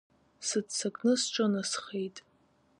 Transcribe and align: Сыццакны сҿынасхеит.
Сыццакны 0.47 1.13
сҿынасхеит. 1.21 2.17